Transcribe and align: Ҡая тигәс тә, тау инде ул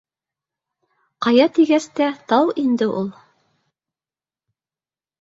Ҡая 1.25 1.45
тигәс 1.59 1.87
тә, 2.01 2.09
тау 2.33 2.51
инде 2.65 2.91
ул 3.03 3.15